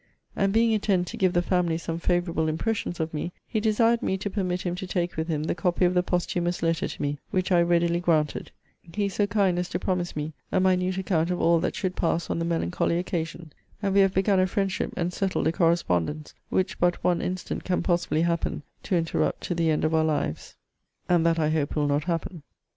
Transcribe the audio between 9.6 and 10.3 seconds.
to promise